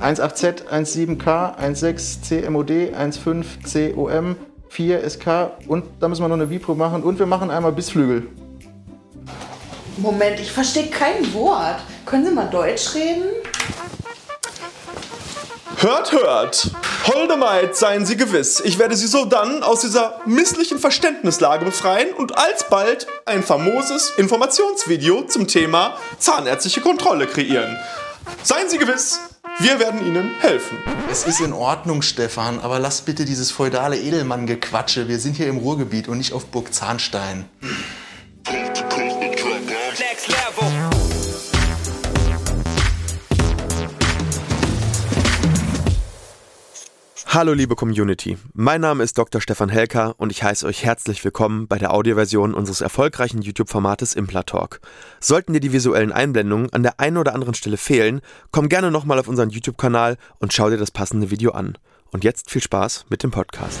18Z, 0.00 0.68
17K, 0.68 1.74
16 1.74 2.44
CMOD, 2.44 2.92
15 3.22 3.94
COM, 3.94 4.36
4 4.68 5.10
SK 5.10 5.26
und 5.68 5.84
da 6.00 6.08
müssen 6.08 6.22
wir 6.22 6.28
noch 6.28 6.36
eine 6.36 6.50
Vipro 6.50 6.74
machen 6.74 7.02
und 7.02 7.18
wir 7.18 7.26
machen 7.26 7.50
einmal 7.50 7.72
Bissflügel. 7.72 8.28
Moment, 9.98 10.40
ich 10.40 10.50
verstehe 10.50 10.88
kein 10.88 11.32
Wort. 11.32 11.76
Können 12.04 12.26
Sie 12.26 12.32
mal 12.32 12.46
Deutsch 12.46 12.94
reden? 12.94 13.28
Hört, 15.76 16.12
hört! 16.12 16.70
Holde 17.06 17.36
Maid, 17.36 17.76
seien 17.76 18.06
Sie 18.06 18.16
gewiss, 18.16 18.62
ich 18.64 18.78
werde 18.78 18.96
Sie 18.96 19.06
so 19.06 19.26
dann 19.26 19.62
aus 19.62 19.82
dieser 19.82 20.20
misslichen 20.24 20.78
Verständnislage 20.78 21.66
befreien 21.66 22.14
und 22.14 22.38
alsbald 22.38 23.06
ein 23.26 23.42
famoses 23.42 24.10
Informationsvideo 24.16 25.26
zum 25.26 25.46
Thema 25.46 25.98
zahnärztliche 26.18 26.80
Kontrolle 26.80 27.26
kreieren. 27.26 27.76
Seien 28.42 28.70
Sie 28.70 28.78
gewiss, 28.78 29.20
wir 29.60 29.78
werden 29.78 30.04
Ihnen 30.04 30.30
helfen. 30.40 30.78
Es 31.10 31.26
ist 31.26 31.40
in 31.40 31.52
Ordnung, 31.52 32.02
Stefan, 32.02 32.58
aber 32.60 32.78
lass 32.78 33.02
bitte 33.02 33.24
dieses 33.24 33.50
feudale 33.50 33.98
Edelmann-Gequatsche. 33.98 35.08
Wir 35.08 35.18
sind 35.18 35.36
hier 35.36 35.48
im 35.48 35.58
Ruhrgebiet 35.58 36.08
und 36.08 36.18
nicht 36.18 36.32
auf 36.32 36.46
Burg 36.46 36.74
Zahnstein. 36.74 37.44
Hallo 47.34 47.52
liebe 47.52 47.74
Community, 47.74 48.38
mein 48.52 48.80
Name 48.80 49.02
ist 49.02 49.18
Dr. 49.18 49.40
Stefan 49.40 49.68
Helker 49.68 50.14
und 50.18 50.30
ich 50.30 50.44
heiße 50.44 50.64
euch 50.64 50.84
herzlich 50.84 51.24
willkommen 51.24 51.66
bei 51.66 51.78
der 51.78 51.92
Audioversion 51.92 52.54
unseres 52.54 52.80
erfolgreichen 52.80 53.42
YouTube-Formates 53.42 54.14
Implatalk. 54.14 54.80
Sollten 55.18 55.52
dir 55.52 55.58
die 55.58 55.72
visuellen 55.72 56.12
Einblendungen 56.12 56.72
an 56.72 56.84
der 56.84 57.00
einen 57.00 57.16
oder 57.16 57.34
anderen 57.34 57.54
Stelle 57.54 57.76
fehlen, 57.76 58.20
komm 58.52 58.68
gerne 58.68 58.92
nochmal 58.92 59.18
auf 59.18 59.26
unseren 59.26 59.50
YouTube-Kanal 59.50 60.16
und 60.38 60.52
schau 60.52 60.70
dir 60.70 60.76
das 60.76 60.92
passende 60.92 61.32
Video 61.32 61.50
an. 61.50 61.76
Und 62.12 62.22
jetzt 62.22 62.52
viel 62.52 62.62
Spaß 62.62 63.06
mit 63.10 63.24
dem 63.24 63.32
Podcast. 63.32 63.80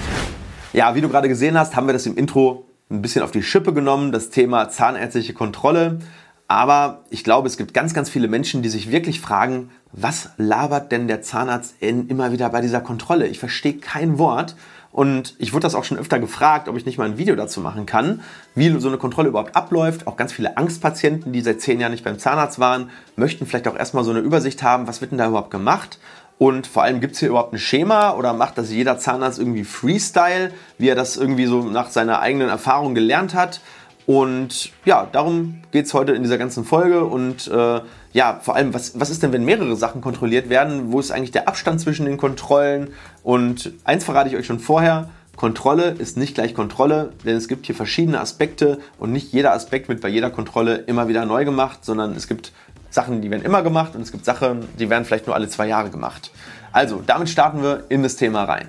Ja, 0.72 0.96
wie 0.96 1.00
du 1.00 1.08
gerade 1.08 1.28
gesehen 1.28 1.56
hast, 1.56 1.76
haben 1.76 1.86
wir 1.86 1.92
das 1.92 2.06
im 2.06 2.16
Intro 2.16 2.66
ein 2.90 3.02
bisschen 3.02 3.22
auf 3.22 3.30
die 3.30 3.44
Schippe 3.44 3.72
genommen, 3.72 4.10
das 4.10 4.30
Thema 4.30 4.68
zahnärztliche 4.68 5.32
Kontrolle. 5.32 6.00
Aber 6.46 7.04
ich 7.10 7.24
glaube, 7.24 7.48
es 7.48 7.56
gibt 7.56 7.72
ganz, 7.72 7.94
ganz 7.94 8.10
viele 8.10 8.28
Menschen, 8.28 8.62
die 8.62 8.68
sich 8.68 8.90
wirklich 8.90 9.20
fragen, 9.20 9.70
was 9.92 10.30
labert 10.36 10.92
denn 10.92 11.08
der 11.08 11.22
Zahnarzt 11.22 11.76
immer 11.80 12.32
wieder 12.32 12.50
bei 12.50 12.60
dieser 12.60 12.80
Kontrolle? 12.80 13.26
Ich 13.26 13.38
verstehe 13.38 13.74
kein 13.74 14.18
Wort. 14.18 14.54
Und 14.92 15.34
ich 15.38 15.52
wurde 15.52 15.62
das 15.62 15.74
auch 15.74 15.82
schon 15.82 15.98
öfter 15.98 16.20
gefragt, 16.20 16.68
ob 16.68 16.76
ich 16.76 16.86
nicht 16.86 16.98
mal 16.98 17.06
ein 17.06 17.18
Video 17.18 17.34
dazu 17.34 17.60
machen 17.60 17.84
kann, 17.84 18.22
wie 18.54 18.70
so 18.78 18.86
eine 18.86 18.96
Kontrolle 18.96 19.28
überhaupt 19.28 19.56
abläuft. 19.56 20.06
Auch 20.06 20.16
ganz 20.16 20.32
viele 20.32 20.56
Angstpatienten, 20.56 21.32
die 21.32 21.40
seit 21.40 21.60
zehn 21.60 21.80
Jahren 21.80 21.90
nicht 21.90 22.04
beim 22.04 22.20
Zahnarzt 22.20 22.60
waren, 22.60 22.90
möchten 23.16 23.44
vielleicht 23.44 23.66
auch 23.66 23.76
erstmal 23.76 24.04
so 24.04 24.12
eine 24.12 24.20
Übersicht 24.20 24.62
haben, 24.62 24.86
was 24.86 25.00
wird 25.00 25.10
denn 25.10 25.18
da 25.18 25.26
überhaupt 25.26 25.50
gemacht. 25.50 25.98
Und 26.38 26.68
vor 26.68 26.84
allem 26.84 27.00
gibt 27.00 27.14
es 27.14 27.20
hier 27.20 27.30
überhaupt 27.30 27.52
ein 27.52 27.58
Schema 27.58 28.12
oder 28.12 28.34
macht 28.34 28.56
das 28.58 28.70
jeder 28.70 28.98
Zahnarzt 28.98 29.40
irgendwie 29.40 29.64
Freestyle, 29.64 30.52
wie 30.78 30.88
er 30.88 30.96
das 30.96 31.16
irgendwie 31.16 31.46
so 31.46 31.62
nach 31.62 31.90
seiner 31.90 32.20
eigenen 32.20 32.48
Erfahrung 32.48 32.94
gelernt 32.94 33.34
hat. 33.34 33.60
Und 34.06 34.70
ja, 34.84 35.08
darum 35.10 35.62
geht 35.70 35.86
es 35.86 35.94
heute 35.94 36.12
in 36.12 36.22
dieser 36.22 36.38
ganzen 36.38 36.64
Folge. 36.64 37.04
Und 37.04 37.48
äh, 37.48 37.80
ja, 38.12 38.38
vor 38.42 38.56
allem, 38.56 38.74
was, 38.74 38.98
was 38.98 39.10
ist 39.10 39.22
denn, 39.22 39.32
wenn 39.32 39.44
mehrere 39.44 39.76
Sachen 39.76 40.00
kontrolliert 40.00 40.48
werden? 40.48 40.92
Wo 40.92 41.00
ist 41.00 41.10
eigentlich 41.10 41.30
der 41.30 41.48
Abstand 41.48 41.80
zwischen 41.80 42.06
den 42.06 42.16
Kontrollen? 42.16 42.90
Und 43.22 43.72
eins 43.84 44.04
verrate 44.04 44.28
ich 44.28 44.36
euch 44.36 44.46
schon 44.46 44.60
vorher. 44.60 45.08
Kontrolle 45.36 45.90
ist 45.90 46.16
nicht 46.16 46.34
gleich 46.34 46.54
Kontrolle, 46.54 47.12
denn 47.24 47.36
es 47.36 47.48
gibt 47.48 47.66
hier 47.66 47.74
verschiedene 47.74 48.20
Aspekte 48.20 48.78
und 48.98 49.12
nicht 49.12 49.32
jeder 49.32 49.52
Aspekt 49.52 49.88
wird 49.88 50.00
bei 50.00 50.08
jeder 50.08 50.30
Kontrolle 50.30 50.76
immer 50.76 51.08
wieder 51.08 51.24
neu 51.24 51.44
gemacht, 51.44 51.84
sondern 51.84 52.14
es 52.14 52.28
gibt 52.28 52.52
Sachen, 52.90 53.20
die 53.20 53.30
werden 53.30 53.42
immer 53.42 53.62
gemacht 53.62 53.96
und 53.96 54.02
es 54.02 54.12
gibt 54.12 54.24
Sachen, 54.24 54.68
die 54.78 54.88
werden 54.88 55.04
vielleicht 55.04 55.26
nur 55.26 55.34
alle 55.34 55.48
zwei 55.48 55.66
Jahre 55.66 55.90
gemacht. 55.90 56.30
Also, 56.70 57.02
damit 57.04 57.28
starten 57.28 57.62
wir 57.62 57.84
in 57.88 58.02
das 58.02 58.16
Thema 58.16 58.44
rein. 58.44 58.68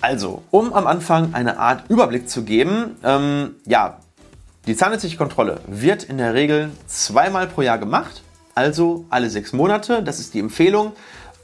Also, 0.00 0.42
um 0.52 0.72
am 0.72 0.86
Anfang 0.86 1.34
eine 1.34 1.58
Art 1.58 1.90
Überblick 1.90 2.30
zu 2.30 2.44
geben, 2.44 2.96
ähm, 3.02 3.56
ja, 3.66 3.98
die 4.66 4.76
zahnärztliche 4.76 5.16
Kontrolle 5.16 5.60
wird 5.66 6.04
in 6.04 6.18
der 6.18 6.34
Regel 6.34 6.70
zweimal 6.86 7.48
pro 7.48 7.62
Jahr 7.62 7.78
gemacht, 7.78 8.22
also 8.54 9.06
alle 9.10 9.28
sechs 9.28 9.52
Monate, 9.52 10.02
das 10.02 10.20
ist 10.20 10.34
die 10.34 10.40
Empfehlung. 10.40 10.92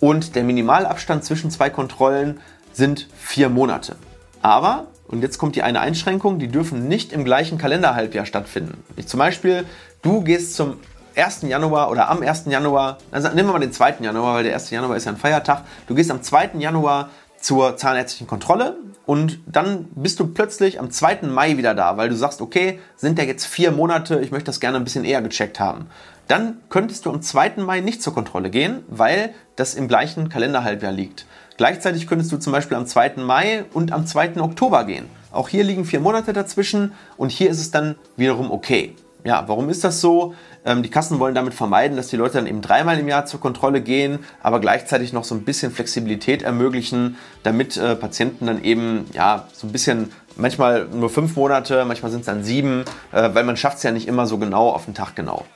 Und 0.00 0.34
der 0.34 0.44
Minimalabstand 0.44 1.24
zwischen 1.24 1.50
zwei 1.50 1.70
Kontrollen 1.70 2.40
sind 2.72 3.08
vier 3.16 3.48
Monate. 3.48 3.96
Aber, 4.42 4.86
und 5.08 5.22
jetzt 5.22 5.38
kommt 5.38 5.56
die 5.56 5.62
eine 5.62 5.80
Einschränkung, 5.80 6.38
die 6.38 6.48
dürfen 6.48 6.86
nicht 6.88 7.12
im 7.12 7.24
gleichen 7.24 7.56
Kalenderhalbjahr 7.56 8.26
stattfinden. 8.26 8.84
Ich, 8.96 9.06
zum 9.08 9.18
Beispiel, 9.18 9.64
du 10.02 10.20
gehst 10.20 10.54
zum 10.54 10.76
1. 11.16 11.42
Januar 11.42 11.90
oder 11.90 12.08
am 12.08 12.22
1. 12.22 12.46
Januar, 12.46 12.98
also 13.10 13.28
nehmen 13.28 13.48
wir 13.48 13.52
mal 13.52 13.58
den 13.60 13.72
2. 13.72 13.96
Januar, 14.00 14.34
weil 14.34 14.44
der 14.44 14.54
1. 14.54 14.70
Januar 14.70 14.96
ist 14.96 15.04
ja 15.04 15.12
ein 15.12 15.16
Feiertag. 15.16 15.62
Du 15.86 15.94
gehst 15.94 16.10
am 16.10 16.22
2. 16.22 16.50
Januar 16.58 17.10
zur 17.44 17.76
zahnärztlichen 17.76 18.26
Kontrolle 18.26 18.78
und 19.04 19.38
dann 19.46 19.84
bist 19.94 20.18
du 20.18 20.28
plötzlich 20.28 20.80
am 20.80 20.90
2. 20.90 21.26
Mai 21.26 21.58
wieder 21.58 21.74
da, 21.74 21.98
weil 21.98 22.08
du 22.08 22.16
sagst, 22.16 22.40
okay, 22.40 22.80
sind 22.96 23.18
ja 23.18 23.24
jetzt 23.24 23.44
vier 23.44 23.70
Monate, 23.70 24.20
ich 24.20 24.30
möchte 24.30 24.46
das 24.46 24.60
gerne 24.60 24.78
ein 24.78 24.84
bisschen 24.84 25.04
eher 25.04 25.20
gecheckt 25.20 25.60
haben. 25.60 25.88
Dann 26.26 26.56
könntest 26.70 27.04
du 27.04 27.10
am 27.10 27.20
2. 27.20 27.56
Mai 27.58 27.80
nicht 27.80 28.02
zur 28.02 28.14
Kontrolle 28.14 28.48
gehen, 28.48 28.82
weil 28.88 29.34
das 29.56 29.74
im 29.74 29.88
gleichen 29.88 30.30
Kalenderhalbjahr 30.30 30.90
liegt. 30.90 31.26
Gleichzeitig 31.58 32.06
könntest 32.06 32.32
du 32.32 32.38
zum 32.38 32.54
Beispiel 32.54 32.78
am 32.78 32.86
2. 32.86 33.16
Mai 33.16 33.66
und 33.74 33.92
am 33.92 34.06
2. 34.06 34.40
Oktober 34.40 34.84
gehen. 34.84 35.04
Auch 35.30 35.50
hier 35.50 35.64
liegen 35.64 35.84
vier 35.84 36.00
Monate 36.00 36.32
dazwischen 36.32 36.92
und 37.18 37.30
hier 37.30 37.50
ist 37.50 37.60
es 37.60 37.70
dann 37.70 37.96
wiederum 38.16 38.50
okay. 38.50 38.96
Ja, 39.24 39.44
warum 39.46 39.70
ist 39.70 39.82
das 39.84 40.02
so? 40.02 40.34
Ähm, 40.66 40.82
die 40.82 40.90
Kassen 40.90 41.18
wollen 41.18 41.34
damit 41.34 41.54
vermeiden, 41.54 41.96
dass 41.96 42.08
die 42.08 42.16
Leute 42.16 42.34
dann 42.34 42.46
eben 42.46 42.60
dreimal 42.60 42.98
im 42.98 43.08
Jahr 43.08 43.24
zur 43.24 43.40
Kontrolle 43.40 43.80
gehen, 43.80 44.18
aber 44.42 44.60
gleichzeitig 44.60 45.14
noch 45.14 45.24
so 45.24 45.34
ein 45.34 45.44
bisschen 45.44 45.72
Flexibilität 45.72 46.42
ermöglichen, 46.42 47.16
damit 47.42 47.78
äh, 47.78 47.96
Patienten 47.96 48.46
dann 48.46 48.62
eben 48.62 49.06
ja 49.14 49.48
so 49.54 49.66
ein 49.66 49.72
bisschen 49.72 50.12
manchmal 50.36 50.84
nur 50.92 51.08
fünf 51.08 51.36
Monate, 51.36 51.86
manchmal 51.86 52.10
sind 52.10 52.20
es 52.20 52.26
dann 52.26 52.44
sieben, 52.44 52.84
äh, 53.12 53.30
weil 53.32 53.44
man 53.44 53.56
schafft 53.56 53.78
es 53.78 53.82
ja 53.82 53.92
nicht 53.92 54.08
immer 54.08 54.26
so 54.26 54.36
genau 54.36 54.68
auf 54.68 54.84
den 54.84 54.92
Tag 54.92 55.16
genau. 55.16 55.46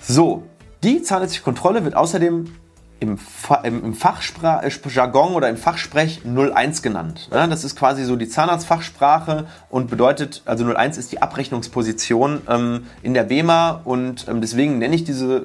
So, 0.00 0.44
die 0.84 1.02
zahnärztliche 1.02 1.42
Kontrolle 1.42 1.82
wird 1.82 1.96
außerdem 1.96 2.46
im, 3.02 3.18
im 3.64 3.94
Fachjargon 3.94 5.34
oder 5.34 5.48
im 5.48 5.56
Fachsprech 5.56 6.22
01 6.24 6.82
genannt. 6.82 7.28
Das 7.30 7.64
ist 7.64 7.76
quasi 7.76 8.04
so 8.04 8.16
die 8.16 8.28
Zahnarztfachsprache 8.28 9.46
und 9.68 9.90
bedeutet, 9.90 10.42
also 10.44 10.64
01 10.64 10.98
ist 10.98 11.12
die 11.12 11.20
Abrechnungsposition 11.20 12.42
ähm, 12.48 12.86
in 13.02 13.14
der 13.14 13.24
BEMA 13.24 13.82
und 13.84 14.28
ähm, 14.28 14.40
deswegen 14.40 14.78
nenne 14.78 14.94
ich 14.94 15.04
diese 15.04 15.44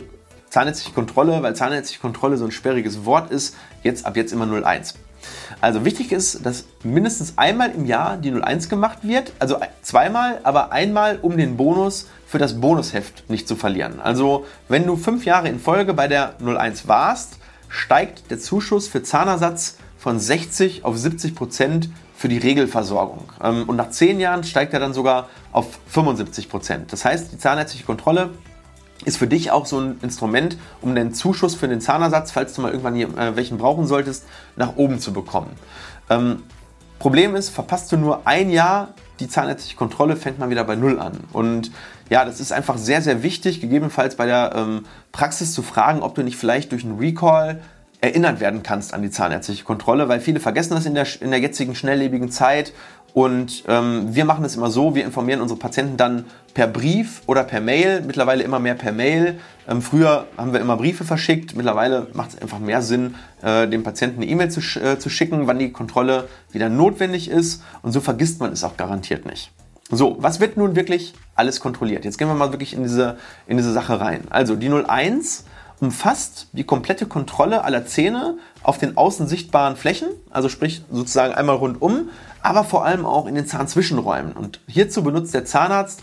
zahnärztliche 0.50 0.94
Kontrolle, 0.94 1.42
weil 1.42 1.56
zahnärztliche 1.56 2.00
Kontrolle 2.00 2.38
so 2.38 2.46
ein 2.46 2.52
sperriges 2.52 3.06
Wort 3.06 3.32
ist, 3.32 3.56
jetzt 3.84 4.06
ab 4.06 4.16
jetzt 4.16 4.32
immer 4.32 4.46
01. 4.46 4.96
Also 5.60 5.84
wichtig 5.84 6.12
ist, 6.12 6.46
dass 6.46 6.66
mindestens 6.84 7.38
einmal 7.38 7.72
im 7.72 7.86
Jahr 7.86 8.18
die 8.18 8.32
01 8.32 8.70
gemacht 8.70 9.00
wird, 9.02 9.34
also 9.40 9.58
zweimal, 9.82 10.40
aber 10.44 10.72
einmal 10.72 11.20
um 11.22 11.38
den 11.38 11.58
Bonus 11.58 12.08
für 12.28 12.38
das 12.38 12.60
Bonusheft 12.60 13.30
nicht 13.30 13.48
zu 13.48 13.56
verlieren. 13.56 14.00
Also 14.00 14.46
wenn 14.70 14.86
du 14.86 14.96
fünf 14.96 15.26
Jahre 15.26 15.50
in 15.50 15.60
Folge 15.60 15.94
bei 15.94 16.08
der 16.08 16.36
01 16.46 16.88
warst, 16.88 17.37
steigt 17.70 18.32
der 18.32 18.40
Zuschuss 18.40 18.88
für 18.88 19.04
Zahnersatz 19.04 19.78
von 19.98 20.20
60 20.20 20.86
auf 20.86 20.98
70 20.98 21.36
Prozent 21.36 21.90
für 22.16 22.30
die 22.30 22.38
Regelversorgung. 22.38 23.32
Ähm, 23.44 23.64
und 23.68 23.76
nach 23.76 23.90
zehn 23.90 24.20
Jahren 24.20 24.44
steigt 24.44 24.74
er 24.74 24.80
dann 24.80 24.94
sogar 24.94 25.30
auf 25.52 25.80
75 25.88 26.50
Prozent. 26.50 26.94
Das 26.94 27.06
heißt, 27.06 27.32
die 27.32 27.38
zahnärztliche 27.38 27.86
Kontrolle 27.86 28.32
ist 29.06 29.18
für 29.18 29.28
dich 29.28 29.52
auch 29.52 29.66
so 29.66 29.80
ein 29.80 30.00
Instrument, 30.02 30.58
um 30.82 30.96
den 30.96 31.14
Zuschuss 31.14 31.56
für 31.56 31.68
den 31.68 31.82
Zahnersatz, 31.82 32.32
falls 32.32 32.54
du 32.54 32.62
mal 32.62 32.72
irgendwann 32.72 32.96
äh, 32.96 33.36
welchen 33.36 33.58
brauchen 33.58 33.86
solltest, 33.86 34.26
nach 34.56 34.76
oben 34.76 35.00
zu 35.00 35.14
bekommen. 35.14 35.52
Ähm, 36.10 36.44
Problem 37.00 37.36
ist, 37.36 37.50
verpasst 37.50 37.92
du 37.92 37.98
nur 37.98 38.26
ein 38.26 38.50
Jahr 38.50 38.96
die 39.20 39.28
zahnärztliche 39.28 39.76
Kontrolle, 39.76 40.16
fängt 40.16 40.40
man 40.40 40.50
wieder 40.50 40.64
bei 40.64 40.76
Null 40.76 41.00
an. 41.00 41.20
Und 41.34 41.72
ja, 42.10 42.26
das 42.26 42.40
ist 42.40 42.52
einfach 42.52 42.78
sehr, 42.78 43.02
sehr 43.02 43.24
wichtig, 43.24 43.62
gegebenenfalls 43.62 44.16
bei 44.16 44.26
der 44.26 44.54
ähm, 44.56 44.86
Praxis 45.12 45.54
zu 45.54 45.62
fragen, 45.62 46.02
ob 46.02 46.16
du 46.16 46.24
nicht 46.24 46.38
vielleicht 46.38 46.72
durch 46.72 46.84
einen 46.84 46.98
Recall 46.98 47.62
erinnert 48.00 48.40
werden 48.40 48.62
kannst 48.62 48.94
an 48.94 49.02
die 49.02 49.10
zahnärztliche 49.10 49.64
Kontrolle, 49.64 50.08
weil 50.08 50.20
viele 50.20 50.40
vergessen 50.40 50.76
das 50.76 50.86
in 50.86 50.94
der, 50.94 51.08
in 51.20 51.32
der 51.32 51.40
jetzigen 51.40 51.74
schnelllebigen 51.74 52.30
Zeit 52.30 52.74
Und 53.18 53.64
ähm, 53.68 54.14
wir 54.14 54.26
machen 54.26 54.46
es 54.46 54.56
immer 54.56 54.70
so, 54.70 54.94
wir 54.94 55.04
informieren 55.04 55.42
unsere 55.42 55.60
Patienten 55.60 55.98
dann 55.98 56.26
per 56.54 56.68
Brief 56.68 57.24
oder 57.26 57.44
per 57.44 57.62
Mail, 57.62 58.02
mittlerweile 58.06 58.44
immer 58.44 58.60
mehr 58.60 58.76
per 58.76 58.92
Mail. 58.92 59.40
Ähm, 59.68 59.82
früher 59.82 60.28
haben 60.38 60.54
wir 60.54 60.60
immer 60.60 60.78
Briefe 60.78 61.04
verschickt, 61.04 61.56
mittlerweile 61.56 62.06
macht 62.14 62.36
es 62.36 62.42
einfach 62.42 62.60
mehr 62.60 62.84
Sinn, 62.84 63.16
äh, 63.42 63.68
dem 63.68 63.82
Patienten 63.82 64.22
eine 64.22 64.30
E-Mail 64.30 64.52
zu, 64.52 64.60
äh, 64.80 65.00
zu 65.00 65.10
schicken, 65.10 65.48
wann 65.48 65.58
die 65.58 65.72
Kontrolle 65.72 66.28
wieder 66.52 66.70
notwendig 66.70 67.32
ist. 67.32 67.64
Und 67.82 67.92
so 67.92 68.02
vergisst 68.02 68.40
man 68.40 68.52
es 68.52 68.64
auch 68.64 68.78
garantiert 68.78 69.26
nicht. 69.26 69.52
So, 69.90 70.18
was 70.20 70.40
wird 70.40 70.58
nun 70.58 70.76
wirklich 70.76 71.14
alles 71.36 71.60
kontrolliert? 71.60 72.04
Jetzt 72.04 72.18
gehen 72.18 72.28
wir 72.28 72.36
mal 72.36 72.52
wirklich 72.52 72.74
in 72.74 72.84
diese, 72.84 73.18
in 73.48 73.58
diese 73.58 73.72
Sache 73.72 74.00
rein. 74.02 74.24
Also 74.30 74.56
die 74.56 74.70
01 74.70 75.46
umfasst 75.80 76.48
die 76.52 76.66
komplette 76.66 77.06
Kontrolle 77.06 77.64
aller 77.64 77.86
Zähne 77.86 78.38
auf 78.64 78.78
den 78.78 78.98
außen 78.98 79.28
sichtbaren 79.28 79.78
Flächen, 79.78 80.10
also 80.30 80.50
sprich 80.50 80.84
sozusagen 80.92 81.34
einmal 81.34 81.56
rundum, 81.56 82.10
aber 82.42 82.64
vor 82.64 82.84
allem 82.84 83.06
auch 83.06 83.28
in 83.28 83.36
den 83.36 83.46
Zahnzwischenräumen. 83.46 84.34
Und 84.34 84.60
hierzu 84.68 85.04
benutzt 85.04 85.34
der 85.34 85.46
Zahnarzt 85.46 86.02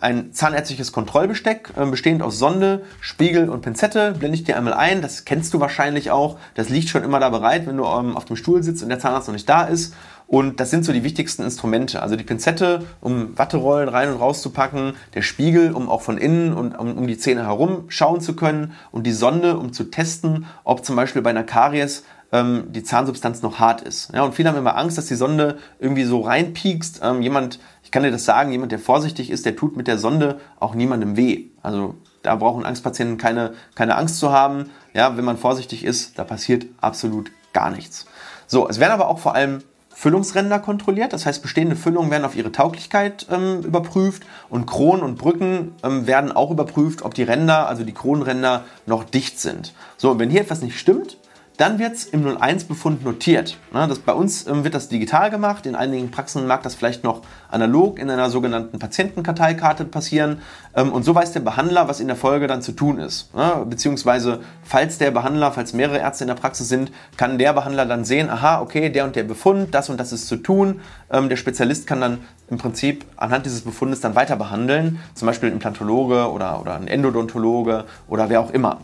ein 0.00 0.32
zahnärztliches 0.32 0.92
Kontrollbesteck, 0.92 1.72
äh, 1.76 1.86
bestehend 1.86 2.22
aus 2.22 2.38
Sonde, 2.38 2.84
Spiegel 3.00 3.48
und 3.48 3.62
Pinzette. 3.62 4.12
Blende 4.12 4.36
ich 4.36 4.44
dir 4.44 4.56
einmal 4.56 4.74
ein, 4.74 5.02
das 5.02 5.24
kennst 5.24 5.52
du 5.52 5.60
wahrscheinlich 5.60 6.10
auch. 6.10 6.38
Das 6.54 6.68
liegt 6.68 6.88
schon 6.88 7.02
immer 7.02 7.18
da 7.18 7.28
bereit, 7.28 7.66
wenn 7.66 7.76
du 7.76 7.84
ähm, 7.84 8.16
auf 8.16 8.24
dem 8.24 8.36
Stuhl 8.36 8.62
sitzt 8.62 8.82
und 8.82 8.88
der 8.88 9.00
Zahnarzt 9.00 9.28
noch 9.28 9.34
nicht 9.34 9.48
da 9.48 9.64
ist. 9.64 9.94
Und 10.28 10.60
das 10.60 10.70
sind 10.70 10.84
so 10.84 10.92
die 10.92 11.04
wichtigsten 11.04 11.42
Instrumente. 11.42 12.02
Also 12.02 12.14
die 12.14 12.22
Pinzette, 12.22 12.84
um 13.00 13.36
Watterollen 13.36 13.88
rein 13.88 14.10
und 14.12 14.20
raus 14.20 14.42
zu 14.42 14.50
packen, 14.50 14.92
der 15.14 15.22
Spiegel, 15.22 15.72
um 15.72 15.88
auch 15.88 16.02
von 16.02 16.18
innen 16.18 16.52
und 16.52 16.78
um, 16.78 16.98
um 16.98 17.06
die 17.06 17.16
Zähne 17.16 17.44
herum 17.46 17.84
schauen 17.88 18.20
zu 18.20 18.36
können 18.36 18.72
und 18.92 19.06
die 19.06 19.12
Sonde, 19.12 19.56
um 19.56 19.72
zu 19.72 19.84
testen, 19.84 20.44
ob 20.64 20.84
zum 20.84 20.96
Beispiel 20.96 21.22
bei 21.22 21.30
einer 21.30 21.44
Karies 21.44 22.04
ähm, 22.30 22.64
die 22.68 22.82
Zahnsubstanz 22.82 23.42
noch 23.42 23.58
hart 23.58 23.80
ist. 23.80 24.12
Ja, 24.14 24.22
und 24.22 24.34
viele 24.34 24.50
haben 24.50 24.58
immer 24.58 24.76
Angst, 24.76 24.98
dass 24.98 25.06
die 25.06 25.14
Sonde 25.14 25.58
irgendwie 25.78 26.04
so 26.04 26.20
reinpiekst. 26.20 27.00
Ähm, 27.02 27.22
jemand, 27.22 27.58
ich 27.88 27.92
kann 27.92 28.02
dir 28.02 28.10
das 28.10 28.26
sagen, 28.26 28.52
jemand, 28.52 28.70
der 28.70 28.78
vorsichtig 28.78 29.30
ist, 29.30 29.46
der 29.46 29.56
tut 29.56 29.74
mit 29.74 29.86
der 29.88 29.96
Sonde 29.96 30.38
auch 30.60 30.74
niemandem 30.74 31.16
weh. 31.16 31.46
Also 31.62 31.94
da 32.22 32.34
brauchen 32.34 32.66
Angstpatienten 32.66 33.16
keine, 33.16 33.54
keine 33.74 33.96
Angst 33.96 34.18
zu 34.18 34.30
haben. 34.30 34.68
Ja, 34.92 35.16
wenn 35.16 35.24
man 35.24 35.38
vorsichtig 35.38 35.86
ist, 35.86 36.18
da 36.18 36.24
passiert 36.24 36.66
absolut 36.82 37.30
gar 37.54 37.70
nichts. 37.70 38.04
So, 38.46 38.68
es 38.68 38.78
werden 38.78 38.92
aber 38.92 39.08
auch 39.08 39.20
vor 39.20 39.34
allem 39.34 39.62
Füllungsränder 39.88 40.58
kontrolliert. 40.58 41.14
Das 41.14 41.24
heißt, 41.24 41.40
bestehende 41.40 41.76
Füllungen 41.76 42.10
werden 42.10 42.26
auf 42.26 42.36
ihre 42.36 42.52
Tauglichkeit 42.52 43.26
ähm, 43.30 43.62
überprüft 43.62 44.22
und 44.50 44.66
Kronen 44.66 45.02
und 45.02 45.16
Brücken 45.16 45.72
ähm, 45.82 46.06
werden 46.06 46.30
auch 46.30 46.50
überprüft, 46.50 47.00
ob 47.00 47.14
die 47.14 47.22
Ränder, 47.22 47.70
also 47.70 47.84
die 47.84 47.94
Kronenränder, 47.94 48.64
noch 48.84 49.04
dicht 49.04 49.40
sind. 49.40 49.72
So, 49.96 50.10
und 50.10 50.18
wenn 50.18 50.28
hier 50.28 50.42
etwas 50.42 50.60
nicht 50.60 50.78
stimmt, 50.78 51.16
dann 51.58 51.80
wird 51.80 51.94
es 51.96 52.04
im 52.04 52.24
01-Befund 52.24 53.04
notiert. 53.04 53.58
Das, 53.72 53.98
bei 53.98 54.12
uns 54.12 54.46
ähm, 54.46 54.62
wird 54.62 54.74
das 54.74 54.88
digital 54.88 55.28
gemacht. 55.28 55.66
In 55.66 55.74
einigen 55.74 56.10
Praxen 56.12 56.46
mag 56.46 56.62
das 56.62 56.76
vielleicht 56.76 57.02
noch 57.02 57.22
analog 57.50 57.98
in 57.98 58.08
einer 58.08 58.30
sogenannten 58.30 58.78
Patientenkarteikarte 58.78 59.84
passieren. 59.84 60.40
Ähm, 60.76 60.92
und 60.92 61.02
so 61.02 61.16
weiß 61.16 61.32
der 61.32 61.40
Behandler, 61.40 61.88
was 61.88 61.98
in 61.98 62.06
der 62.06 62.16
Folge 62.16 62.46
dann 62.46 62.62
zu 62.62 62.72
tun 62.72 62.98
ist. 63.00 63.30
Beziehungsweise, 63.68 64.40
falls 64.62 64.98
der 64.98 65.10
Behandler, 65.10 65.50
falls 65.50 65.72
mehrere 65.72 65.98
Ärzte 65.98 66.24
in 66.24 66.28
der 66.28 66.36
Praxis 66.36 66.68
sind, 66.68 66.92
kann 67.16 67.38
der 67.38 67.52
Behandler 67.52 67.86
dann 67.86 68.04
sehen, 68.04 68.30
aha, 68.30 68.60
okay, 68.60 68.88
der 68.88 69.04
und 69.04 69.16
der 69.16 69.24
Befund, 69.24 69.74
das 69.74 69.90
und 69.90 69.98
das 69.98 70.12
ist 70.12 70.28
zu 70.28 70.36
tun. 70.36 70.80
Ähm, 71.10 71.28
der 71.28 71.36
Spezialist 71.36 71.88
kann 71.88 72.00
dann 72.00 72.18
im 72.50 72.58
Prinzip 72.58 73.04
anhand 73.16 73.46
dieses 73.46 73.62
Befundes 73.62 74.00
dann 74.00 74.14
weiter 74.14 74.36
behandeln. 74.36 74.98
Zum 75.14 75.26
Beispiel 75.26 75.50
ein 75.50 75.54
Implantologe 75.54 76.30
oder, 76.30 76.60
oder 76.60 76.74
ein 76.76 76.88
Endodontologe 76.88 77.84
oder 78.08 78.28
wer 78.28 78.40
auch 78.40 78.50
immer. 78.50 78.78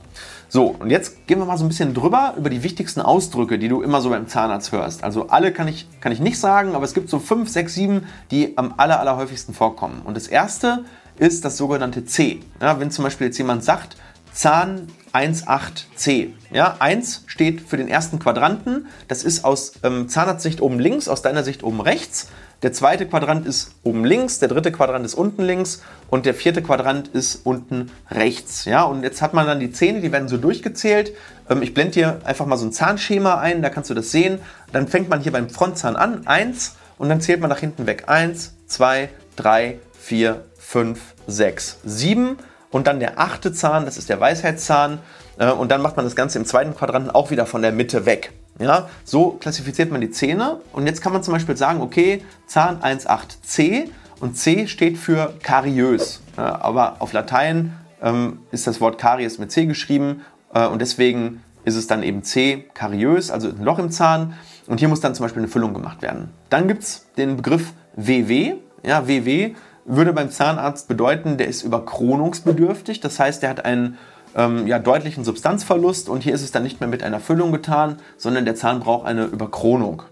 So, 0.49 0.67
und 0.67 0.91
jetzt 0.91 1.27
gehen 1.27 1.39
wir 1.39 1.47
mal 1.47 1.59
so 1.59 1.65
ein 1.65 1.69
bisschen 1.69 1.95
drüber 1.95 2.35
über 2.37 2.51
die 2.51 2.63
wichtigsten 2.63 3.01
Ausdrücke, 3.01 3.59
die 3.59 3.69
du 3.69 3.83
immer 3.83 4.01
so 4.01 4.11
beim 4.11 4.29
Zahnarzt 4.29 4.71
hörst. 4.73 5.03
Also 5.03 5.29
alle 5.29 5.53
kann 5.53 5.67
ich, 5.67 5.89
kann 6.01 6.13
ich 6.13 6.21
nicht 6.21 6.39
sagen, 6.39 6.75
aber 6.75 6.85
es 6.85 6.95
gibt 6.95 7.09
so 7.09 7.19
fünf, 7.19 7.49
sechs, 7.49 7.75
sieben, 7.75 8.07
die 8.31 8.57
am 8.57 8.75
aller, 8.77 9.01
aller 9.01 9.17
häufigsten 9.17 9.55
vorkommen. 9.55 10.03
Und 10.05 10.17
das 10.17 10.29
erste 10.29 10.85
ist 11.19 11.45
das 11.45 11.57
sogenannte 11.57 12.05
C. 12.05 12.41
Ja, 12.61 12.79
wenn 12.79 12.91
zum 12.91 13.05
Beispiel 13.05 13.29
jetzt 13.29 13.39
jemand 13.39 13.65
sagt, 13.65 13.97
Zahn 14.33 14.89
18C. 15.13 16.33
Ja, 16.53 16.77
1 16.81 17.25
steht 17.27 17.61
für 17.61 17.77
den 17.77 17.87
ersten 17.87 18.19
Quadranten. 18.19 18.89
Das 19.07 19.23
ist 19.23 19.45
aus 19.45 19.75
ähm, 19.85 20.09
Zahnarztsicht 20.09 20.61
oben 20.61 20.81
links, 20.81 21.07
aus 21.07 21.23
deiner 21.23 21.45
Sicht 21.45 21.63
oben 21.63 21.81
rechts. 21.81 22.29
Der 22.65 22.73
zweite 22.73 23.05
Quadrant 23.05 23.47
ist 23.47 23.73
oben 23.83 24.07
links, 24.07 24.39
der 24.39 24.49
dritte 24.49 24.73
Quadrant 24.73 25.05
ist 25.05 25.13
unten 25.13 25.43
links 25.43 25.83
und 26.09 26.25
der 26.25 26.33
vierte 26.33 26.63
Quadrant 26.63 27.09
ist 27.09 27.45
unten 27.45 27.91
rechts. 28.11 28.65
Ja, 28.65 28.85
und 28.85 29.03
jetzt 29.03 29.21
hat 29.21 29.35
man 29.35 29.47
dann 29.47 29.61
die 29.61 29.71
Zähne, 29.71 30.01
die 30.01 30.11
werden 30.13 30.29
so 30.29 30.39
durchgezählt. 30.39 31.13
Ähm, 31.51 31.61
ich 31.61 31.75
blende 31.75 31.93
hier 31.93 32.21
einfach 32.25 32.47
mal 32.47 32.57
so 32.57 32.65
ein 32.65 32.73
Zahnschema 32.73 33.35
ein, 33.35 33.61
da 33.61 33.69
kannst 33.69 33.91
du 33.91 33.95
das 33.95 34.11
sehen. 34.11 34.39
Dann 34.73 34.89
fängt 34.89 35.11
man 35.11 35.21
hier 35.21 35.31
beim 35.31 35.51
Frontzahn 35.51 35.95
an, 35.95 36.27
1 36.27 36.77
und 36.97 37.11
dann 37.11 37.21
zählt 37.21 37.43
man 37.43 37.51
nach 37.51 37.59
hinten 37.59 37.87
weg. 37.87 38.05
1, 38.07 38.55
2, 38.67 39.11
3, 39.37 39.79
4, 40.01 40.45
5, 40.57 40.99
6, 41.27 41.81
7 41.85 42.39
und 42.71 42.87
dann 42.87 42.99
der 42.99 43.21
achte 43.21 43.53
Zahn, 43.53 43.85
das 43.85 43.99
ist 43.99 44.09
der 44.09 44.21
Weisheitszahn. 44.21 45.01
Äh, 45.37 45.51
und 45.51 45.71
dann 45.71 45.83
macht 45.83 45.97
man 45.99 46.07
das 46.07 46.17
Ganze 46.17 46.39
im 46.39 46.47
zweiten 46.47 46.75
Quadranten 46.75 47.11
auch 47.11 47.31
wieder 47.31 47.45
von 47.45 47.61
der 47.61 47.73
Mitte 47.73 48.07
weg. 48.07 48.33
Ja, 48.59 48.89
so 49.05 49.31
klassifiziert 49.33 49.91
man 49.91 50.01
die 50.01 50.11
Zähne 50.11 50.61
und 50.73 50.87
jetzt 50.87 51.03
kann 51.03 51.13
man 51.13 51.23
zum 51.23 51.35
Beispiel 51.35 51.57
sagen, 51.57 51.81
okay, 51.81 52.25
Zahn 52.47 52.81
18c 52.81 53.89
und 54.21 54.37
C 54.37 54.69
steht 54.69 54.97
für 54.97 55.35
kariös. 55.43 56.23
Ja, 56.37 56.63
aber 56.63 56.97
auf 57.01 57.13
Latein 57.13 57.73
ähm, 58.01 58.41
ist 58.53 58.67
das 58.67 58.81
Wort 58.81 58.99
Karies 58.99 59.39
mit 59.39 59.51
C 59.51 59.67
geschrieben 59.67 60.23
äh, 60.53 60.67
und 60.67 60.81
deswegen 60.81 61.43
ist 61.65 61.77
es 61.77 61.87
dann 61.87 62.03
eben 62.03 62.23
C, 62.23 62.67
kariös, 62.75 63.31
also 63.31 63.49
ein 63.49 63.65
Loch 63.65 63.79
im 63.79 63.91
Zahn. 63.91 64.35
Und 64.67 64.79
hier 64.79 64.89
muss 64.89 65.01
dann 65.01 65.15
zum 65.15 65.25
Beispiel 65.25 65.43
eine 65.43 65.51
Füllung 65.51 65.75
gemacht 65.75 66.03
werden. 66.03 66.31
Dann 66.51 66.69
gibt 66.69 66.83
es 66.83 67.07
den 67.17 67.37
Begriff 67.37 67.73
WW. 67.97 68.55
Ja, 68.83 69.09
WW 69.09 69.55
würde 69.85 70.13
beim 70.13 70.31
Zahnarzt 70.31 70.89
bedeuten, 70.89 71.37
der 71.37 71.49
ist 71.49 71.63
überkronungsbedürftig. 71.63 73.01
Das 73.01 73.19
heißt, 73.19 73.43
der 73.43 73.51
hat 73.51 73.65
einen 73.65 73.99
ähm, 74.37 74.67
ja, 74.67 74.79
deutlichen 74.79 75.25
Substanzverlust 75.25 76.09
und 76.09 76.23
hier 76.23 76.35
ist 76.35 76.43
es 76.43 76.53
dann 76.53 76.63
nicht 76.63 76.81
mehr 76.81 76.89
mit 76.89 77.03
einer 77.03 77.21
Füllung 77.21 77.53
getan, 77.53 77.99
sondern 78.17 78.45
der 78.45 78.55
Zahn 78.55 78.81
braucht 78.81 79.07
eine 79.07 79.25
Überkronung. 79.25 80.03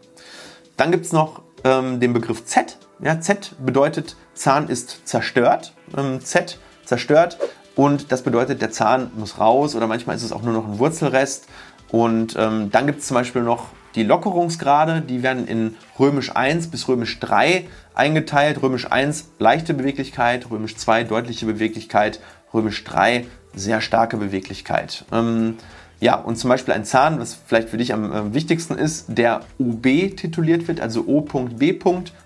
Dann 0.76 0.90
gibt 0.90 1.06
es 1.06 1.12
noch 1.12 1.42
ähm, 1.64 2.00
den 2.00 2.12
Begriff 2.12 2.44
Z. 2.44 2.78
Ja, 3.00 3.20
Z 3.20 3.54
bedeutet, 3.64 4.16
Zahn 4.34 4.68
ist 4.68 5.06
zerstört. 5.06 5.74
Ähm, 5.96 6.20
Z 6.20 6.58
zerstört 6.84 7.38
und 7.74 8.12
das 8.12 8.22
bedeutet, 8.22 8.60
der 8.60 8.70
Zahn 8.70 9.10
muss 9.16 9.38
raus 9.38 9.74
oder 9.74 9.86
manchmal 9.86 10.16
ist 10.16 10.22
es 10.22 10.32
auch 10.32 10.42
nur 10.42 10.52
noch 10.52 10.66
ein 10.66 10.78
Wurzelrest. 10.78 11.46
Und 11.90 12.36
ähm, 12.38 12.70
dann 12.70 12.86
gibt 12.86 13.00
es 13.00 13.06
zum 13.06 13.16
Beispiel 13.16 13.42
noch 13.42 13.66
die 13.94 14.04
Lockerungsgrade, 14.04 15.02
die 15.02 15.22
werden 15.22 15.46
in 15.46 15.76
römisch 15.98 16.34
1 16.34 16.68
bis 16.68 16.88
römisch 16.88 17.20
3 17.20 17.66
eingeteilt. 17.94 18.62
Römisch 18.62 18.90
1 18.90 19.32
leichte 19.38 19.74
Beweglichkeit, 19.74 20.50
römisch 20.50 20.76
2 20.76 21.04
deutliche 21.04 21.44
Beweglichkeit, 21.44 22.20
römisch 22.54 22.84
3 22.84 23.26
sehr 23.54 23.80
starke 23.80 24.16
Beweglichkeit. 24.16 25.04
Ähm, 25.12 25.56
ja, 26.00 26.16
und 26.16 26.36
zum 26.36 26.50
Beispiel 26.50 26.74
ein 26.74 26.84
Zahn, 26.84 27.20
was 27.20 27.34
vielleicht 27.34 27.68
für 27.68 27.76
dich 27.76 27.92
am 27.94 28.12
äh, 28.12 28.34
wichtigsten 28.34 28.74
ist, 28.74 29.06
der 29.08 29.42
OB 29.58 30.16
tituliert 30.16 30.66
wird, 30.66 30.80
also 30.80 31.04
O.B. 31.06 31.78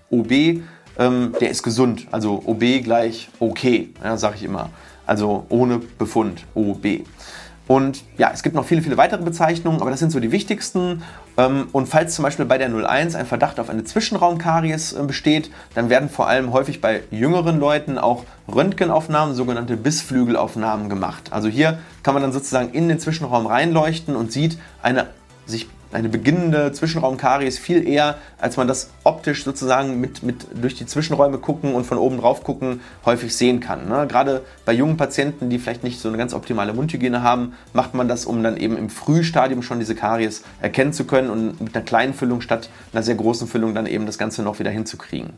OB, 0.08 0.32
ähm, 0.98 1.34
der 1.40 1.50
ist 1.50 1.62
gesund. 1.62 2.06
Also 2.10 2.42
OB 2.46 2.82
gleich 2.82 3.28
okay, 3.38 3.90
ja, 4.02 4.16
sage 4.16 4.36
ich 4.36 4.44
immer. 4.44 4.70
Also 5.04 5.44
ohne 5.50 5.78
Befund, 5.78 6.44
OB. 6.54 6.86
Und 7.68 8.04
ja, 8.16 8.30
es 8.32 8.42
gibt 8.42 8.54
noch 8.54 8.64
viele, 8.64 8.80
viele 8.80 8.96
weitere 8.96 9.22
Bezeichnungen, 9.22 9.80
aber 9.80 9.90
das 9.90 9.98
sind 9.98 10.10
so 10.10 10.20
die 10.20 10.30
wichtigsten. 10.30 11.02
Ähm, 11.36 11.66
und 11.72 11.88
falls 11.88 12.14
zum 12.14 12.22
Beispiel 12.22 12.44
bei 12.44 12.58
der 12.58 12.68
01 12.68 13.14
ein 13.16 13.26
Verdacht 13.26 13.58
auf 13.58 13.68
eine 13.68 13.82
Zwischenraumkaries 13.82 14.92
äh, 14.92 15.02
besteht, 15.02 15.50
dann 15.74 15.90
werden 15.90 16.08
vor 16.08 16.28
allem 16.28 16.52
häufig 16.52 16.80
bei 16.80 17.02
jüngeren 17.10 17.58
Leuten 17.58 17.98
auch 17.98 18.24
Röntgenaufnahmen, 18.52 19.34
sogenannte 19.34 19.76
Bissflügelaufnahmen 19.76 20.88
gemacht. 20.88 21.32
Also 21.32 21.48
hier 21.48 21.78
kann 22.04 22.14
man 22.14 22.22
dann 22.22 22.32
sozusagen 22.32 22.70
in 22.70 22.88
den 22.88 23.00
Zwischenraum 23.00 23.46
reinleuchten 23.46 24.14
und 24.14 24.30
sieht 24.30 24.58
eine 24.82 25.08
sich 25.46 25.68
eine 25.92 26.08
beginnende 26.08 26.72
Zwischenraumkaries 26.72 27.58
viel 27.58 27.86
eher, 27.86 28.16
als 28.38 28.56
man 28.56 28.68
das 28.68 28.90
optisch 29.04 29.44
sozusagen 29.44 30.00
mit, 30.00 30.22
mit 30.22 30.46
durch 30.60 30.74
die 30.74 30.86
Zwischenräume 30.86 31.38
gucken 31.38 31.74
und 31.74 31.84
von 31.84 31.98
oben 31.98 32.18
drauf 32.18 32.42
gucken 32.42 32.80
häufig 33.04 33.34
sehen 33.36 33.60
kann. 33.60 33.88
Ne? 33.88 34.06
Gerade 34.08 34.42
bei 34.64 34.72
jungen 34.72 34.96
Patienten, 34.96 35.48
die 35.48 35.58
vielleicht 35.58 35.84
nicht 35.84 36.00
so 36.00 36.08
eine 36.08 36.18
ganz 36.18 36.34
optimale 36.34 36.72
Mundhygiene 36.72 37.22
haben, 37.22 37.54
macht 37.72 37.94
man 37.94 38.08
das, 38.08 38.26
um 38.26 38.42
dann 38.42 38.56
eben 38.56 38.76
im 38.76 38.90
Frühstadium 38.90 39.62
schon 39.62 39.78
diese 39.78 39.94
Karies 39.94 40.42
erkennen 40.60 40.92
zu 40.92 41.04
können 41.04 41.30
und 41.30 41.60
mit 41.60 41.74
einer 41.74 41.84
kleinen 41.84 42.14
Füllung 42.14 42.40
statt 42.40 42.68
einer 42.92 43.02
sehr 43.02 43.14
großen 43.14 43.48
Füllung 43.48 43.74
dann 43.74 43.86
eben 43.86 44.06
das 44.06 44.18
Ganze 44.18 44.42
noch 44.42 44.58
wieder 44.58 44.70
hinzukriegen. 44.70 45.30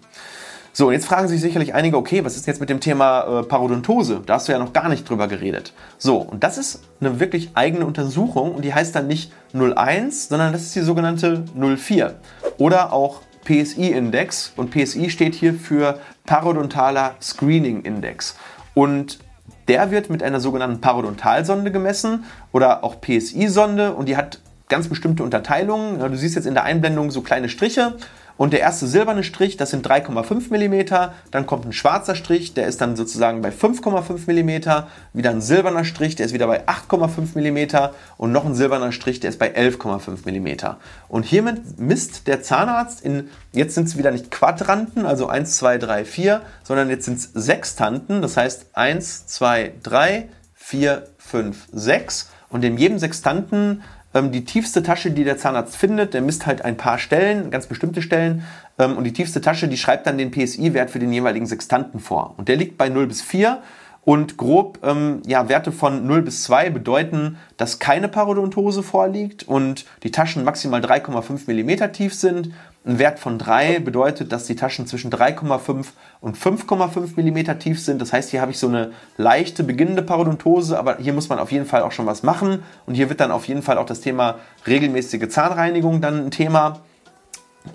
So, 0.78 0.92
jetzt 0.92 1.06
fragen 1.06 1.26
sich 1.26 1.40
sicherlich 1.40 1.74
einige, 1.74 1.96
okay, 1.96 2.24
was 2.24 2.36
ist 2.36 2.46
jetzt 2.46 2.60
mit 2.60 2.70
dem 2.70 2.78
Thema 2.78 3.40
äh, 3.40 3.42
Parodontose? 3.42 4.22
Da 4.24 4.34
hast 4.34 4.46
du 4.46 4.52
ja 4.52 4.60
noch 4.60 4.72
gar 4.72 4.88
nicht 4.88 5.10
drüber 5.10 5.26
geredet. 5.26 5.72
So, 5.98 6.18
und 6.18 6.44
das 6.44 6.56
ist 6.56 6.84
eine 7.00 7.18
wirklich 7.18 7.50
eigene 7.54 7.84
Untersuchung 7.84 8.54
und 8.54 8.64
die 8.64 8.72
heißt 8.72 8.94
dann 8.94 9.08
nicht 9.08 9.32
01, 9.52 10.28
sondern 10.28 10.52
das 10.52 10.62
ist 10.62 10.76
die 10.76 10.82
sogenannte 10.82 11.42
04 11.56 12.14
oder 12.58 12.92
auch 12.92 13.22
PSI-Index 13.44 14.52
und 14.54 14.70
PSI 14.70 15.10
steht 15.10 15.34
hier 15.34 15.52
für 15.52 15.98
Parodontaler 16.26 17.16
Screening 17.20 17.82
Index. 17.82 18.36
Und 18.74 19.18
der 19.66 19.90
wird 19.90 20.10
mit 20.10 20.22
einer 20.22 20.38
sogenannten 20.38 20.80
Parodontalsonde 20.80 21.72
gemessen 21.72 22.22
oder 22.52 22.84
auch 22.84 23.00
PSI-Sonde 23.00 23.94
und 23.94 24.08
die 24.08 24.16
hat 24.16 24.38
ganz 24.68 24.86
bestimmte 24.86 25.24
Unterteilungen. 25.24 25.98
Du 25.98 26.16
siehst 26.16 26.36
jetzt 26.36 26.46
in 26.46 26.54
der 26.54 26.62
Einblendung 26.62 27.10
so 27.10 27.22
kleine 27.22 27.48
Striche 27.48 27.94
Und 28.38 28.52
der 28.52 28.60
erste 28.60 28.86
silberne 28.86 29.24
Strich, 29.24 29.56
das 29.56 29.70
sind 29.70 29.86
3,5 29.86 30.50
mm. 30.50 31.10
Dann 31.32 31.44
kommt 31.44 31.66
ein 31.66 31.72
schwarzer 31.72 32.14
Strich, 32.14 32.54
der 32.54 32.68
ist 32.68 32.80
dann 32.80 32.96
sozusagen 32.96 33.42
bei 33.42 33.50
5,5 33.50 34.32
mm. 34.32 34.86
Wieder 35.12 35.30
ein 35.30 35.40
silberner 35.42 35.84
Strich, 35.84 36.14
der 36.14 36.24
ist 36.24 36.32
wieder 36.32 36.46
bei 36.46 36.66
8,5 36.66 37.36
mm. 37.36 37.90
Und 38.16 38.32
noch 38.32 38.46
ein 38.46 38.54
silberner 38.54 38.92
Strich, 38.92 39.18
der 39.18 39.30
ist 39.30 39.40
bei 39.40 39.54
11,5 39.54 40.30
mm. 40.30 40.76
Und 41.08 41.24
hiermit 41.24 41.78
misst 41.80 42.28
der 42.28 42.40
Zahnarzt 42.40 43.04
in, 43.04 43.28
jetzt 43.52 43.74
sind 43.74 43.88
es 43.88 43.98
wieder 43.98 44.12
nicht 44.12 44.30
Quadranten, 44.30 45.04
also 45.04 45.26
1, 45.26 45.56
2, 45.56 45.78
3, 45.78 46.04
4, 46.04 46.40
sondern 46.62 46.90
jetzt 46.90 47.06
sind 47.06 47.18
es 47.18 47.32
Sextanten. 47.34 48.22
Das 48.22 48.36
heißt 48.36 48.66
1, 48.72 49.26
2, 49.26 49.72
3, 49.82 50.28
4, 50.54 51.08
5, 51.18 51.68
6. 51.72 52.30
Und 52.50 52.64
in 52.64 52.78
jedem 52.78 52.98
Sextanten 52.98 53.82
ähm, 54.14 54.32
die 54.32 54.44
tiefste 54.44 54.82
Tasche, 54.82 55.10
die 55.10 55.24
der 55.24 55.38
Zahnarzt 55.38 55.76
findet, 55.76 56.14
der 56.14 56.22
misst 56.22 56.46
halt 56.46 56.62
ein 56.62 56.76
paar 56.76 56.98
Stellen, 56.98 57.50
ganz 57.50 57.66
bestimmte 57.66 58.02
Stellen. 58.02 58.44
Ähm, 58.78 58.96
und 58.96 59.04
die 59.04 59.12
tiefste 59.12 59.40
Tasche, 59.40 59.68
die 59.68 59.76
schreibt 59.76 60.06
dann 60.06 60.18
den 60.18 60.30
PSI-Wert 60.30 60.90
für 60.90 60.98
den 60.98 61.12
jeweiligen 61.12 61.46
Sextanten 61.46 62.00
vor. 62.00 62.34
Und 62.36 62.48
der 62.48 62.56
liegt 62.56 62.78
bei 62.78 62.88
0 62.88 63.06
bis 63.06 63.22
4. 63.22 63.62
Und 64.04 64.38
grob 64.38 64.78
ähm, 64.84 65.20
ja, 65.26 65.50
Werte 65.50 65.70
von 65.70 66.06
0 66.06 66.22
bis 66.22 66.44
2 66.44 66.70
bedeuten, 66.70 67.36
dass 67.58 67.78
keine 67.78 68.08
Parodontose 68.08 68.82
vorliegt 68.82 69.46
und 69.46 69.84
die 70.02 70.10
Taschen 70.10 70.44
maximal 70.44 70.80
3,5 70.80 71.46
mm 71.46 71.92
tief 71.92 72.14
sind. 72.14 72.52
Ein 72.88 72.98
Wert 72.98 73.18
von 73.18 73.36
3 73.36 73.80
bedeutet, 73.80 74.32
dass 74.32 74.46
die 74.46 74.56
Taschen 74.56 74.86
zwischen 74.86 75.10
3,5 75.10 75.88
und 76.22 76.38
5,5 76.38 77.20
mm 77.20 77.58
tief 77.58 77.82
sind. 77.82 78.00
Das 78.00 78.14
heißt, 78.14 78.30
hier 78.30 78.40
habe 78.40 78.50
ich 78.50 78.58
so 78.58 78.66
eine 78.66 78.92
leichte 79.18 79.62
beginnende 79.62 80.00
Parodontose, 80.00 80.78
aber 80.78 80.96
hier 80.96 81.12
muss 81.12 81.28
man 81.28 81.38
auf 81.38 81.52
jeden 81.52 81.66
Fall 81.66 81.82
auch 81.82 81.92
schon 81.92 82.06
was 82.06 82.22
machen. 82.22 82.62
Und 82.86 82.94
hier 82.94 83.10
wird 83.10 83.20
dann 83.20 83.30
auf 83.30 83.46
jeden 83.46 83.60
Fall 83.60 83.76
auch 83.76 83.84
das 83.84 84.00
Thema 84.00 84.36
regelmäßige 84.66 85.28
Zahnreinigung 85.28 86.00
dann 86.00 86.28
ein 86.28 86.30
Thema. 86.30 86.80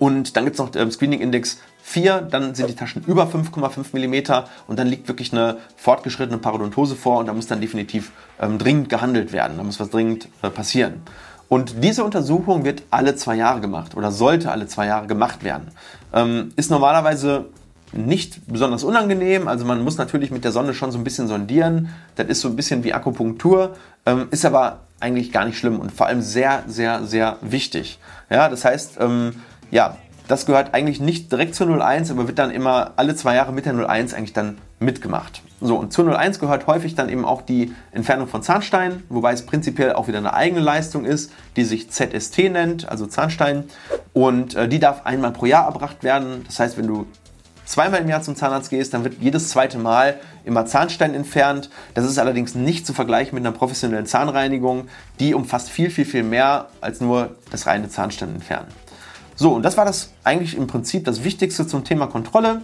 Und 0.00 0.36
dann 0.36 0.46
gibt 0.46 0.54
es 0.54 0.58
noch 0.58 0.74
ähm, 0.74 0.90
Screening 0.90 1.20
Index 1.20 1.60
4, 1.84 2.22
dann 2.22 2.56
sind 2.56 2.70
die 2.70 2.74
Taschen 2.74 3.04
über 3.06 3.24
5,5 3.24 3.92
mm 3.92 4.44
und 4.66 4.78
dann 4.78 4.88
liegt 4.88 5.06
wirklich 5.06 5.32
eine 5.32 5.58
fortgeschrittene 5.76 6.38
Parodontose 6.38 6.96
vor 6.96 7.18
und 7.18 7.26
da 7.26 7.34
muss 7.34 7.46
dann 7.46 7.60
definitiv 7.60 8.10
ähm, 8.40 8.58
dringend 8.58 8.88
gehandelt 8.88 9.32
werden. 9.32 9.58
Da 9.58 9.62
muss 9.62 9.78
was 9.78 9.90
dringend 9.90 10.28
äh, 10.42 10.50
passieren. 10.50 11.02
Und 11.48 11.82
diese 11.84 12.04
Untersuchung 12.04 12.64
wird 12.64 12.82
alle 12.90 13.16
zwei 13.16 13.36
Jahre 13.36 13.60
gemacht 13.60 13.96
oder 13.96 14.10
sollte 14.10 14.50
alle 14.50 14.66
zwei 14.66 14.86
Jahre 14.86 15.06
gemacht 15.06 15.44
werden. 15.44 15.68
Ähm, 16.12 16.52
ist 16.56 16.70
normalerweise 16.70 17.46
nicht 17.92 18.40
besonders 18.46 18.84
unangenehm. 18.84 19.46
Also 19.48 19.64
man 19.64 19.82
muss 19.82 19.98
natürlich 19.98 20.30
mit 20.30 20.44
der 20.44 20.52
Sonne 20.52 20.74
schon 20.74 20.90
so 20.90 20.98
ein 20.98 21.04
bisschen 21.04 21.28
sondieren. 21.28 21.90
Das 22.16 22.26
ist 22.26 22.40
so 22.40 22.48
ein 22.48 22.56
bisschen 22.56 22.82
wie 22.84 22.92
Akupunktur, 22.92 23.76
ähm, 24.06 24.28
ist 24.30 24.44
aber 24.44 24.80
eigentlich 25.00 25.32
gar 25.32 25.44
nicht 25.44 25.58
schlimm 25.58 25.80
und 25.80 25.92
vor 25.92 26.06
allem 26.06 26.22
sehr, 26.22 26.64
sehr, 26.66 27.04
sehr 27.04 27.36
wichtig. 27.40 27.98
Ja, 28.30 28.48
das 28.48 28.64
heißt, 28.64 28.98
ähm, 29.00 29.34
ja, 29.70 29.96
das 30.28 30.46
gehört 30.46 30.72
eigentlich 30.72 31.00
nicht 31.00 31.30
direkt 31.30 31.54
zur 31.54 31.68
01, 31.68 32.10
aber 32.10 32.26
wird 32.26 32.38
dann 32.38 32.50
immer 32.50 32.92
alle 32.96 33.14
zwei 33.14 33.34
Jahre 33.34 33.52
mit 33.52 33.66
der 33.66 33.74
01 33.74 34.14
eigentlich 34.14 34.32
dann 34.32 34.56
mitgemacht. 34.78 35.42
So, 35.66 35.76
und 35.76 35.94
zur 35.94 36.06
01 36.14 36.40
gehört 36.40 36.66
häufig 36.66 36.94
dann 36.94 37.08
eben 37.08 37.24
auch 37.24 37.40
die 37.40 37.74
Entfernung 37.90 38.28
von 38.28 38.42
Zahnsteinen, 38.42 39.02
wobei 39.08 39.32
es 39.32 39.46
prinzipiell 39.46 39.94
auch 39.94 40.08
wieder 40.08 40.18
eine 40.18 40.34
eigene 40.34 40.60
Leistung 40.60 41.06
ist, 41.06 41.32
die 41.56 41.64
sich 41.64 41.90
ZST 41.90 42.50
nennt, 42.50 42.86
also 42.86 43.06
Zahnstein. 43.06 43.64
Und 44.12 44.54
äh, 44.56 44.68
die 44.68 44.78
darf 44.78 45.06
einmal 45.06 45.30
pro 45.30 45.46
Jahr 45.46 45.64
erbracht 45.64 46.04
werden. 46.04 46.44
Das 46.46 46.60
heißt, 46.60 46.76
wenn 46.76 46.86
du 46.86 47.06
zweimal 47.64 48.02
im 48.02 48.10
Jahr 48.10 48.20
zum 48.20 48.36
Zahnarzt 48.36 48.68
gehst, 48.68 48.92
dann 48.92 49.04
wird 49.04 49.14
jedes 49.22 49.48
zweite 49.48 49.78
Mal 49.78 50.20
immer 50.44 50.66
Zahnstein 50.66 51.14
entfernt. 51.14 51.70
Das 51.94 52.04
ist 52.04 52.18
allerdings 52.18 52.54
nicht 52.54 52.86
zu 52.86 52.92
vergleichen 52.92 53.34
mit 53.34 53.46
einer 53.46 53.56
professionellen 53.56 54.04
Zahnreinigung. 54.04 54.88
Die 55.18 55.32
umfasst 55.32 55.70
viel, 55.70 55.88
viel, 55.88 56.04
viel 56.04 56.24
mehr 56.24 56.68
als 56.82 57.00
nur 57.00 57.36
das 57.50 57.66
reine 57.66 57.88
Zahnstein 57.88 58.34
entfernen. 58.34 58.68
So, 59.34 59.54
und 59.54 59.62
das 59.62 59.78
war 59.78 59.86
das 59.86 60.12
eigentlich 60.24 60.58
im 60.58 60.66
Prinzip 60.66 61.06
das 61.06 61.24
Wichtigste 61.24 61.66
zum 61.66 61.84
Thema 61.84 62.06
Kontrolle. 62.06 62.60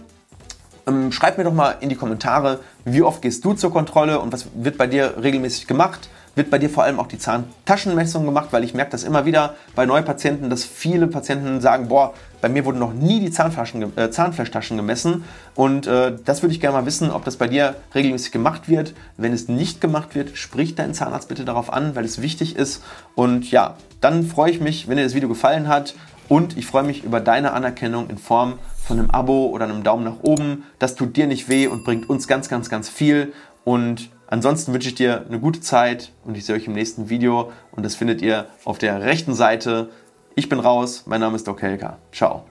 Ähm, 0.87 1.11
schreib 1.11 1.37
mir 1.37 1.43
doch 1.43 1.53
mal 1.53 1.75
in 1.79 1.89
die 1.89 1.95
Kommentare, 1.95 2.59
wie 2.85 3.03
oft 3.03 3.21
gehst 3.21 3.45
du 3.45 3.53
zur 3.53 3.71
Kontrolle 3.71 4.19
und 4.19 4.33
was 4.33 4.47
wird 4.55 4.77
bei 4.77 4.87
dir 4.87 5.15
regelmäßig 5.21 5.67
gemacht? 5.67 6.09
Wird 6.33 6.49
bei 6.49 6.59
dir 6.59 6.69
vor 6.69 6.83
allem 6.83 6.99
auch 6.99 7.07
die 7.07 7.17
Zahntaschenmessung 7.17 8.25
gemacht, 8.25 8.47
weil 8.51 8.63
ich 8.63 8.73
merke 8.73 8.91
das 8.91 9.03
immer 9.03 9.25
wieder 9.25 9.55
bei 9.75 9.85
Neupatienten, 9.85 10.49
dass 10.49 10.63
viele 10.63 11.07
Patienten 11.07 11.59
sagen, 11.59 11.89
boah, 11.89 12.13
bei 12.39 12.47
mir 12.47 12.63
wurden 12.63 12.79
noch 12.79 12.93
nie 12.93 13.19
die 13.19 13.27
äh, 13.27 14.11
Zahnfleischtaschen 14.11 14.77
gemessen 14.77 15.25
und 15.55 15.87
äh, 15.87 16.13
das 16.23 16.41
würde 16.41 16.53
ich 16.53 16.61
gerne 16.61 16.77
mal 16.77 16.85
wissen, 16.85 17.11
ob 17.11 17.25
das 17.25 17.35
bei 17.35 17.49
dir 17.49 17.75
regelmäßig 17.93 18.31
gemacht 18.31 18.69
wird. 18.69 18.93
Wenn 19.17 19.33
es 19.33 19.49
nicht 19.49 19.81
gemacht 19.81 20.15
wird, 20.15 20.37
sprich 20.37 20.75
deinen 20.75 20.93
Zahnarzt 20.93 21.27
bitte 21.27 21.43
darauf 21.43 21.71
an, 21.71 21.95
weil 21.95 22.05
es 22.05 22.21
wichtig 22.21 22.55
ist 22.55 22.81
und 23.13 23.51
ja, 23.51 23.75
dann 23.99 24.23
freue 24.25 24.51
ich 24.51 24.61
mich, 24.61 24.87
wenn 24.87 24.97
dir 24.97 25.03
das 25.03 25.13
Video 25.13 25.29
gefallen 25.29 25.67
hat 25.67 25.95
und 26.31 26.57
ich 26.57 26.65
freue 26.65 26.83
mich 26.83 27.03
über 27.03 27.19
deine 27.19 27.51
Anerkennung 27.51 28.09
in 28.09 28.17
Form 28.17 28.57
von 28.77 28.97
einem 28.97 29.11
Abo 29.11 29.47
oder 29.47 29.65
einem 29.65 29.83
Daumen 29.83 30.05
nach 30.05 30.21
oben. 30.21 30.63
Das 30.79 30.95
tut 30.95 31.17
dir 31.17 31.27
nicht 31.27 31.49
weh 31.49 31.67
und 31.67 31.83
bringt 31.83 32.09
uns 32.09 32.25
ganz, 32.25 32.47
ganz, 32.47 32.69
ganz 32.69 32.87
viel. 32.87 33.33
Und 33.65 34.09
ansonsten 34.27 34.71
wünsche 34.71 34.87
ich 34.87 34.95
dir 34.95 35.25
eine 35.27 35.41
gute 35.41 35.59
Zeit 35.59 36.13
und 36.23 36.37
ich 36.37 36.45
sehe 36.45 36.55
euch 36.55 36.67
im 36.67 36.73
nächsten 36.73 37.09
Video. 37.09 37.51
Und 37.73 37.83
das 37.85 37.95
findet 37.95 38.21
ihr 38.21 38.47
auf 38.63 38.77
der 38.77 39.01
rechten 39.01 39.35
Seite. 39.35 39.89
Ich 40.33 40.47
bin 40.47 40.61
raus. 40.61 41.03
Mein 41.05 41.19
Name 41.19 41.35
ist 41.35 41.49
Doc 41.49 41.61
Helka. 41.61 41.97
Ciao. 42.13 42.45